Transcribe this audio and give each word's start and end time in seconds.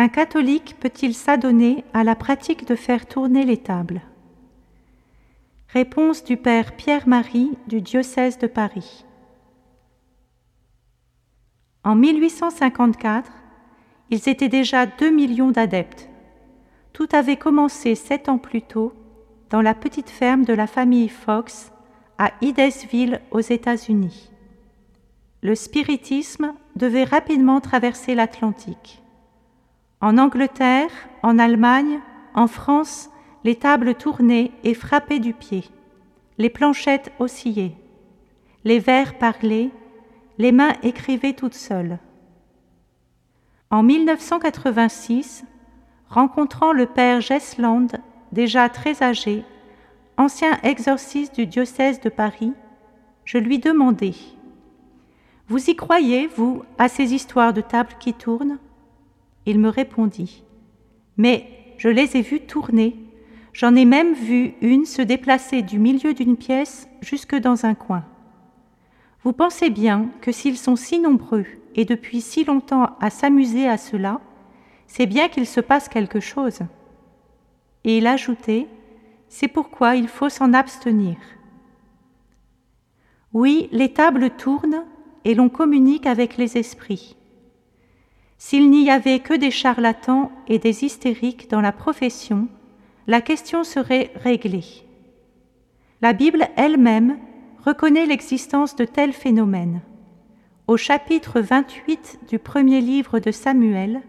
Un 0.00 0.06
catholique 0.06 0.76
peut-il 0.78 1.12
s'adonner 1.12 1.82
à 1.92 2.04
la 2.04 2.14
pratique 2.14 2.68
de 2.68 2.76
faire 2.76 3.04
tourner 3.04 3.44
les 3.44 3.56
tables? 3.56 4.00
Réponse 5.70 6.22
du 6.22 6.36
Père 6.36 6.76
Pierre-Marie 6.76 7.58
du 7.66 7.80
diocèse 7.80 8.38
de 8.38 8.46
Paris. 8.46 9.04
En 11.82 11.96
1854, 11.96 13.28
ils 14.10 14.28
étaient 14.28 14.48
déjà 14.48 14.86
2 14.86 15.10
millions 15.10 15.50
d'adeptes. 15.50 16.08
Tout 16.92 17.08
avait 17.10 17.34
commencé 17.36 17.96
sept 17.96 18.28
ans 18.28 18.38
plus 18.38 18.62
tôt 18.62 18.92
dans 19.50 19.62
la 19.62 19.74
petite 19.74 20.10
ferme 20.10 20.44
de 20.44 20.52
la 20.52 20.68
famille 20.68 21.08
Fox 21.08 21.72
à 22.18 22.30
Idesville 22.40 23.20
aux 23.32 23.40
États-Unis. 23.40 24.30
Le 25.42 25.56
spiritisme 25.56 26.54
devait 26.76 27.02
rapidement 27.02 27.60
traverser 27.60 28.14
l'Atlantique. 28.14 29.02
En 30.00 30.16
Angleterre, 30.16 30.90
en 31.24 31.40
Allemagne, 31.40 32.00
en 32.34 32.46
France, 32.46 33.10
les 33.42 33.56
tables 33.56 33.94
tournaient 33.94 34.52
et 34.62 34.74
frappaient 34.74 35.18
du 35.18 35.34
pied, 35.34 35.64
les 36.38 36.50
planchettes 36.50 37.10
oscillaient, 37.18 37.74
les 38.62 38.78
vers 38.78 39.18
parlaient, 39.18 39.70
les 40.38 40.52
mains 40.52 40.74
écrivaient 40.84 41.32
toutes 41.32 41.54
seules. 41.54 41.98
En 43.70 43.82
1986, 43.82 45.44
rencontrant 46.08 46.72
le 46.72 46.86
père 46.86 47.20
Gesland, 47.20 47.88
déjà 48.30 48.68
très 48.68 49.02
âgé, 49.02 49.44
ancien 50.16 50.60
exorciste 50.62 51.34
du 51.34 51.46
diocèse 51.46 52.00
de 52.00 52.08
Paris, 52.08 52.52
je 53.24 53.38
lui 53.38 53.58
demandai 53.58 54.14
Vous 55.48 55.68
y 55.68 55.74
croyez, 55.74 56.28
vous, 56.28 56.62
à 56.78 56.88
ces 56.88 57.14
histoires 57.14 57.52
de 57.52 57.62
tables 57.62 57.96
qui 57.98 58.14
tournent? 58.14 58.58
Il 59.48 59.58
me 59.60 59.70
répondit 59.70 60.44
Mais 61.16 61.48
je 61.78 61.88
les 61.88 62.18
ai 62.18 62.20
vues 62.20 62.40
tourner. 62.40 62.96
J'en 63.54 63.74
ai 63.76 63.86
même 63.86 64.12
vu 64.12 64.52
une 64.60 64.84
se 64.84 65.00
déplacer 65.00 65.62
du 65.62 65.78
milieu 65.78 66.12
d'une 66.12 66.36
pièce 66.36 66.86
jusque 67.00 67.34
dans 67.34 67.64
un 67.64 67.72
coin. 67.72 68.04
Vous 69.24 69.32
pensez 69.32 69.70
bien 69.70 70.10
que 70.20 70.32
s'ils 70.32 70.58
sont 70.58 70.76
si 70.76 70.98
nombreux 70.98 71.46
et 71.74 71.86
depuis 71.86 72.20
si 72.20 72.44
longtemps 72.44 72.90
à 73.00 73.08
s'amuser 73.08 73.66
à 73.66 73.78
cela, 73.78 74.20
c'est 74.86 75.06
bien 75.06 75.30
qu'il 75.30 75.46
se 75.46 75.60
passe 75.60 75.88
quelque 75.88 76.20
chose. 76.20 76.58
Et 77.84 77.96
il 77.96 78.06
ajoutait 78.06 78.66
c'est 79.30 79.48
pourquoi 79.48 79.96
il 79.96 80.08
faut 80.08 80.28
s'en 80.28 80.52
abstenir. 80.52 81.16
Oui, 83.32 83.70
les 83.72 83.94
tables 83.94 84.28
tournent 84.28 84.84
et 85.24 85.34
l'on 85.34 85.48
communique 85.48 86.04
avec 86.04 86.36
les 86.36 86.58
esprits. 86.58 87.16
S'il 88.38 88.70
n'y 88.70 88.88
avait 88.88 89.18
que 89.18 89.34
des 89.34 89.50
charlatans 89.50 90.30
et 90.46 90.60
des 90.60 90.84
hystériques 90.84 91.50
dans 91.50 91.60
la 91.60 91.72
profession, 91.72 92.48
la 93.08 93.20
question 93.20 93.64
serait 93.64 94.12
réglée. 94.14 94.86
La 96.00 96.12
Bible 96.12 96.46
elle-même 96.56 97.18
reconnaît 97.64 98.06
l'existence 98.06 98.76
de 98.76 98.84
tels 98.84 99.12
phénomènes. 99.12 99.80
Au 100.68 100.76
chapitre 100.76 101.40
28 101.40 102.20
du 102.28 102.38
premier 102.38 102.80
livre 102.80 103.18
de 103.18 103.32
Samuel, 103.32 104.02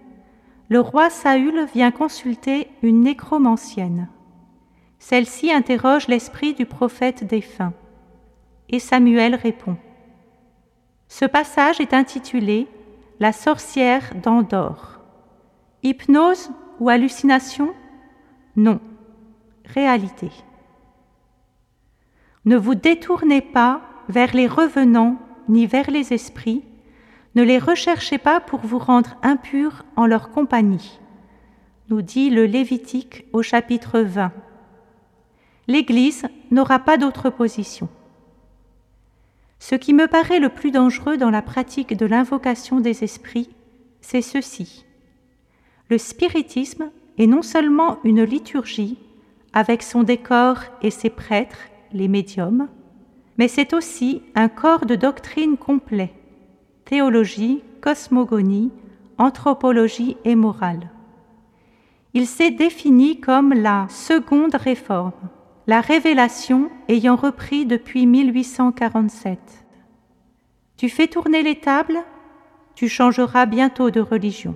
le 0.69 0.79
roi 0.79 1.09
Saül 1.09 1.65
vient 1.73 1.89
consulter 1.89 2.67
une 2.83 3.01
nécromancienne. 3.01 4.09
Celle-ci 4.99 5.51
interroge 5.51 6.07
l'esprit 6.07 6.53
du 6.53 6.67
prophète 6.67 7.23
défunt. 7.23 7.73
Et 8.67 8.77
Samuel 8.77 9.33
répond. 9.33 9.77
Ce 11.07 11.25
passage 11.25 11.81
est 11.81 11.95
intitulé 11.95 12.67
La 13.19 13.33
sorcière 13.33 14.15
d'Andorre. 14.15 15.01
Hypnose 15.83 16.51
ou 16.79 16.89
hallucination? 16.89 17.73
Non, 18.55 18.79
réalité. 19.65 20.29
Ne 22.45 22.55
vous 22.57 22.75
détournez 22.75 23.41
pas 23.41 23.81
vers 24.07 24.33
les 24.33 24.47
revenants 24.47 25.17
ni 25.49 25.65
vers 25.65 25.91
les 25.91 26.13
esprits, 26.13 26.63
ne 27.35 27.43
les 27.43 27.59
recherchez 27.59 28.17
pas 28.17 28.39
pour 28.39 28.61
vous 28.61 28.79
rendre 28.79 29.17
impurs 29.21 29.83
en 29.95 30.05
leur 30.05 30.31
compagnie, 30.31 30.99
nous 31.89 32.01
dit 32.01 32.29
le 32.29 32.45
Lévitique 32.45 33.25
au 33.33 33.41
chapitre 33.41 33.99
20 33.99 34.31
l'Église 35.69 36.25
n'aura 36.49 36.79
pas 36.79 36.97
d'autre 36.97 37.29
position. 37.29 37.89
Ce 39.59 39.75
qui 39.75 39.93
me 39.93 40.07
paraît 40.07 40.39
le 40.39 40.49
plus 40.49 40.71
dangereux 40.71 41.17
dans 41.17 41.29
la 41.29 41.41
pratique 41.41 41.95
de 41.95 42.05
l'invocation 42.05 42.79
des 42.79 43.03
esprits, 43.03 43.49
c'est 44.01 44.21
ceci. 44.21 44.85
Le 45.89 45.97
spiritisme 45.97 46.89
est 47.17 47.27
non 47.27 47.41
seulement 47.41 47.99
une 48.03 48.23
liturgie, 48.23 48.97
avec 49.51 49.83
son 49.83 50.03
décor 50.03 50.57
et 50.81 50.91
ses 50.91 51.09
prêtres, 51.09 51.67
les 51.91 52.07
médiums, 52.07 52.67
mais 53.37 53.47
c'est 53.47 53.73
aussi 53.73 54.21
un 54.35 54.47
corps 54.47 54.85
de 54.85 54.95
doctrine 54.95 55.57
complet, 55.57 56.13
théologie, 56.85 57.61
cosmogonie, 57.81 58.71
anthropologie 59.17 60.17
et 60.23 60.35
morale. 60.35 60.89
Il 62.13 62.25
s'est 62.25 62.51
défini 62.51 63.19
comme 63.19 63.53
la 63.53 63.87
seconde 63.89 64.55
réforme 64.55 65.11
la 65.69 65.81
révélation 65.81 66.71
ayant 66.87 67.15
repris 67.15 67.67
depuis 67.67 68.07
1847. 68.07 69.37
Tu 70.77 70.89
fais 70.89 71.05
tourner 71.05 71.43
les 71.43 71.59
tables, 71.59 71.99
tu 72.73 72.89
changeras 72.89 73.45
bientôt 73.45 73.91
de 73.91 73.99
religion. 74.01 74.55